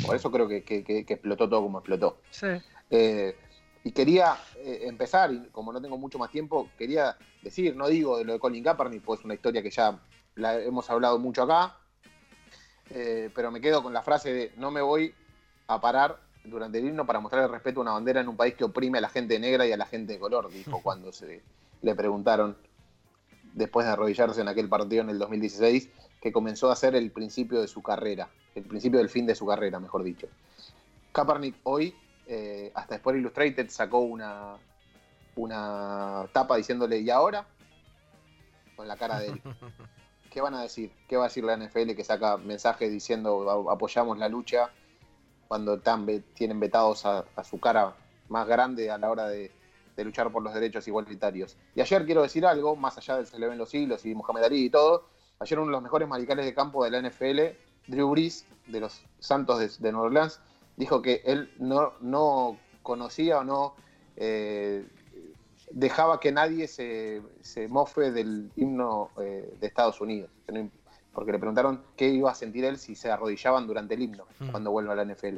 Por 0.05 0.15
eso 0.15 0.29
creo 0.31 0.47
que, 0.47 0.63
que- 0.63 0.83
que- 0.83 1.03
que 1.03 1.13
explotó 1.15 1.49
todo 1.49 1.63
como 1.63 1.79
explotó. 1.79 2.19
Sí. 2.29 2.45
Eh, 2.91 3.35
y 3.83 3.91
quería 3.91 4.37
eh, 4.57 4.81
empezar, 4.83 5.31
y 5.31 5.47
como 5.51 5.71
no 5.71 5.81
tengo 5.81 5.97
mucho 5.97 6.19
más 6.19 6.31
tiempo, 6.31 6.69
quería 6.77 7.17
decir, 7.41 7.75
no 7.75 7.87
digo 7.87 8.17
de 8.17 8.25
lo 8.25 8.33
de 8.33 8.39
Colin 8.39 8.63
Kaepernick, 8.63 9.03
pues 9.03 9.19
es 9.19 9.25
una 9.25 9.33
historia 9.33 9.61
que 9.61 9.71
ya 9.71 9.99
la 10.35 10.59
hemos 10.59 10.89
hablado 10.89 11.19
mucho 11.19 11.43
acá, 11.43 11.77
eh, 12.89 13.29
pero 13.33 13.51
me 13.51 13.61
quedo 13.61 13.81
con 13.83 13.93
la 13.93 14.01
frase 14.01 14.33
de 14.33 14.51
no 14.57 14.71
me 14.71 14.81
voy 14.81 15.13
a 15.67 15.79
parar 15.79 16.19
durante 16.43 16.79
el 16.79 16.87
himno 16.87 17.05
para 17.05 17.19
mostrar 17.19 17.43
el 17.43 17.51
respeto 17.51 17.79
a 17.79 17.83
una 17.83 17.91
bandera 17.91 18.21
en 18.21 18.27
un 18.27 18.35
país 18.35 18.55
que 18.55 18.63
oprime 18.63 18.97
a 18.97 19.01
la 19.01 19.09
gente 19.09 19.39
negra 19.39 19.65
y 19.65 19.71
a 19.71 19.77
la 19.77 19.85
gente 19.85 20.13
de 20.13 20.19
color, 20.19 20.49
dijo 20.49 20.81
cuando 20.81 21.11
se 21.11 21.41
le 21.81 21.95
preguntaron 21.95 22.57
después 23.53 23.85
de 23.85 23.93
arrodillarse 23.93 24.41
en 24.41 24.47
aquel 24.47 24.69
partido 24.69 25.01
en 25.03 25.09
el 25.09 25.19
2016, 25.19 25.89
que 26.21 26.31
comenzó 26.31 26.71
a 26.71 26.75
ser 26.75 26.95
el 26.95 27.11
principio 27.11 27.61
de 27.61 27.67
su 27.67 27.81
carrera, 27.81 28.29
el 28.55 28.63
principio 28.63 28.99
del 28.99 29.09
fin 29.09 29.25
de 29.25 29.35
su 29.35 29.45
carrera, 29.45 29.79
mejor 29.79 30.03
dicho. 30.03 30.27
Kaepernick 31.11 31.55
hoy, 31.63 31.95
eh, 32.31 32.71
hasta 32.75 32.95
Sport 32.95 33.17
Illustrated 33.17 33.69
sacó 33.69 33.99
una, 33.99 34.55
una 35.35 36.27
tapa 36.31 36.55
diciéndole, 36.57 36.99
¿y 36.99 37.09
ahora? 37.09 37.45
Con 38.75 38.87
la 38.87 38.95
cara 38.97 39.19
de 39.19 39.27
él. 39.27 39.41
¿Qué 40.31 40.41
van 40.41 40.53
a 40.53 40.61
decir? 40.61 40.91
¿Qué 41.07 41.17
va 41.17 41.25
a 41.25 41.27
decir 41.27 41.43
la 41.43 41.57
NFL 41.57 41.95
que 41.95 42.03
saca 42.03 42.37
mensajes 42.37 42.91
diciendo 42.91 43.67
"A- 43.69 43.73
apoyamos 43.73 44.17
la 44.19 44.29
lucha 44.29 44.69
cuando 45.47 45.75
están 45.75 46.05
tienen 46.35 46.59
vetados 46.59 47.05
a, 47.05 47.25
a 47.35 47.43
su 47.43 47.59
cara 47.59 47.95
más 48.27 48.47
grande 48.47 48.91
a 48.91 48.99
la 48.99 49.09
hora 49.09 49.27
de, 49.27 49.51
de 49.97 50.03
luchar 50.05 50.31
por 50.31 50.43
los 50.43 50.53
derechos 50.53 50.87
igualitarios? 50.87 51.57
Y 51.73 51.81
ayer 51.81 52.05
quiero 52.05 52.21
decir 52.21 52.45
algo, 52.45 52.75
más 52.75 52.95
allá 52.99 53.15
del 53.17 53.25
se 53.25 53.39
le 53.39 53.47
ven 53.47 53.57
los 53.57 53.73
hilos 53.73 54.05
y 54.05 54.13
Mohamed 54.13 54.43
Ali 54.43 54.65
y 54.65 54.69
todo, 54.69 55.07
ayer 55.39 55.57
uno 55.57 55.67
de 55.69 55.71
los 55.73 55.81
mejores 55.81 56.07
maricales 56.07 56.45
de 56.45 56.53
campo 56.53 56.83
de 56.85 56.91
la 56.91 56.99
NFL, 57.09 57.57
Drew 57.87 58.11
Brees, 58.11 58.45
de 58.67 58.81
los 58.81 59.01
Santos 59.17 59.57
de, 59.57 59.67
de 59.83 59.91
Nueva 59.91 60.07
Orleans, 60.07 60.39
dijo 60.79 61.01
que 61.01 61.21
él 61.25 61.51
no, 61.59 61.93
no 61.99 62.57
conocía 62.81 63.39
o 63.39 63.43
no 63.43 63.75
eh, 64.15 64.87
dejaba 65.71 66.19
que 66.19 66.31
nadie 66.31 66.67
se, 66.67 67.21
se 67.41 67.67
mofe 67.67 68.11
del 68.11 68.49
himno 68.55 69.11
eh, 69.21 69.53
de 69.59 69.67
Estados 69.67 70.01
Unidos. 70.01 70.31
Porque 71.13 71.31
le 71.33 71.37
preguntaron 71.39 71.83
qué 71.97 72.07
iba 72.09 72.31
a 72.31 72.35
sentir 72.35 72.63
él 72.65 72.77
si 72.77 72.95
se 72.95 73.11
arrodillaban 73.11 73.67
durante 73.67 73.93
el 73.93 74.01
himno 74.01 74.25
Hmm. 74.39 74.51
cuando 74.51 74.71
vuelva 74.71 74.93
a 74.93 74.95
la 74.95 75.01
NFL. 75.03 75.37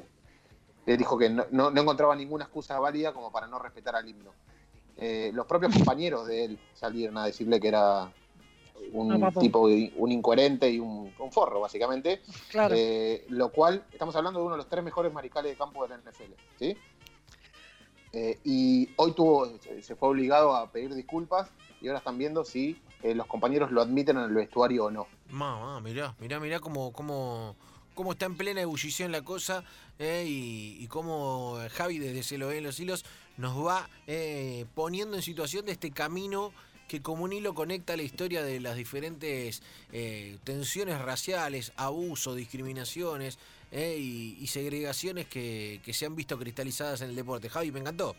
Él 0.85 0.97
dijo 0.97 1.17
que 1.17 1.29
no, 1.29 1.45
no- 1.51 1.71
no 1.71 1.81
encontraba 1.81 2.15
ninguna 2.15 2.43
excusa 2.45 2.79
válida 2.79 3.13
como 3.13 3.31
para 3.31 3.47
no 3.47 3.57
respetar 3.59 3.95
al 3.95 4.07
himno. 4.07 4.31
Eh, 4.97 5.31
los 5.33 5.47
propios 5.47 5.71
compañeros 5.95 6.27
de 6.27 6.45
él 6.45 6.59
salieron 6.75 7.17
a 7.17 7.25
decirle 7.25 7.59
que 7.59 7.67
era 7.69 8.11
un 8.93 9.07
No, 9.19 9.31
tipo, 9.31 9.61
un 9.61 10.11
incoherente 10.11 10.69
y 10.69 10.79
un, 10.79 11.13
un 11.19 11.31
forro, 11.31 11.59
básicamente. 11.61 12.21
Claro. 12.49 12.73
Eh, 12.77 13.25
lo 13.29 13.49
cual, 13.51 13.85
estamos 13.91 14.15
hablando 14.15 14.39
de 14.39 14.45
uno 14.45 14.55
de 14.55 14.59
los 14.59 14.69
tres 14.69 14.83
mejores 14.83 15.13
maricales 15.13 15.51
de 15.53 15.57
campo 15.57 15.83
de 15.83 15.89
la 15.89 15.97
NFL, 15.97 16.33
¿sí? 16.59 16.75
Eh, 18.13 18.39
y 18.43 18.89
hoy 18.97 19.13
tuvo, 19.13 19.57
se- 19.59 19.81
se 19.81 19.95
fue 19.95 20.09
obligado 20.09 20.53
a 20.55 20.69
pedir 20.69 20.93
disculpas 20.93 21.49
y 21.79 21.87
ahora 21.87 21.99
están 21.99 22.17
viendo 22.17 22.43
si 22.43 22.77
eh, 23.03 23.15
los 23.15 23.25
compañeros 23.25 23.71
lo 23.71 23.81
admiten 23.81 24.17
en 24.17 24.23
el 24.23 24.33
vestuario 24.33 24.85
o 24.85 24.91
no. 24.91 25.07
Mamá, 25.29 25.79
mirá, 25.79 26.13
mirá, 26.19 26.39
mirá 26.41 26.59
cómo, 26.59 26.91
cómo, 26.91 27.55
cómo 27.95 28.11
está 28.11 28.25
en 28.25 28.35
plena 28.35 28.59
ebullición 28.61 29.13
la 29.13 29.21
cosa 29.23 29.63
eh, 29.97 30.25
y, 30.27 30.83
y 30.83 30.87
cómo 30.87 31.57
Javi 31.71 31.99
desde 31.99 32.23
Se 32.23 32.37
lo 32.37 32.47
ve 32.49 32.57
en 32.57 32.65
los 32.65 32.79
hilos 32.81 33.05
nos 33.37 33.65
va 33.65 33.89
eh, 34.07 34.65
poniendo 34.75 35.15
en 35.15 35.21
situación 35.23 35.65
de 35.65 35.71
este 35.71 35.91
camino 35.91 36.51
que 36.91 37.01
como 37.01 37.23
un 37.23 37.31
hilo 37.31 37.53
conecta 37.53 37.95
la 37.95 38.03
historia 38.03 38.43
de 38.43 38.59
las 38.59 38.75
diferentes 38.75 39.63
eh, 39.93 40.37
tensiones 40.43 40.99
raciales, 40.99 41.71
abuso, 41.77 42.35
discriminaciones 42.35 43.39
eh, 43.71 43.95
y, 43.97 44.37
y 44.41 44.47
segregaciones 44.47 45.25
que, 45.27 45.79
que 45.85 45.93
se 45.93 46.05
han 46.05 46.17
visto 46.17 46.37
cristalizadas 46.37 46.99
en 46.99 47.11
el 47.11 47.15
deporte. 47.15 47.47
Javi, 47.47 47.71
me 47.71 47.79
encantó. 47.79 48.13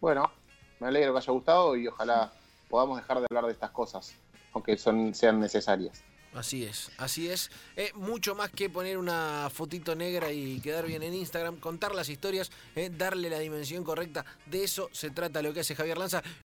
Bueno, 0.00 0.32
me 0.80 0.86
alegro 0.86 1.12
que 1.12 1.18
haya 1.18 1.32
gustado 1.34 1.76
y 1.76 1.88
ojalá 1.88 2.32
podamos 2.70 2.96
dejar 2.96 3.18
de 3.18 3.26
hablar 3.28 3.44
de 3.44 3.52
estas 3.52 3.70
cosas, 3.70 4.14
aunque 4.54 4.78
son, 4.78 5.14
sean 5.14 5.38
necesarias. 5.38 6.02
Así 6.34 6.64
es, 6.64 6.90
así 6.96 7.28
es. 7.28 7.50
Eh, 7.76 7.92
mucho 7.94 8.34
más 8.34 8.50
que 8.50 8.70
poner 8.70 8.96
una 8.96 9.50
fotito 9.52 9.94
negra 9.94 10.32
y 10.32 10.60
quedar 10.60 10.86
bien 10.86 11.02
en 11.02 11.12
Instagram, 11.12 11.58
contar 11.58 11.94
las 11.94 12.08
historias, 12.08 12.50
eh, 12.74 12.90
darle 12.90 13.28
la 13.28 13.38
dimensión 13.38 13.84
correcta. 13.84 14.24
De 14.46 14.64
eso 14.64 14.88
se 14.92 15.10
trata 15.10 15.42
lo 15.42 15.52
que 15.52 15.60
hace 15.60 15.74
Javier 15.74 15.98
Lanza. 15.98 16.22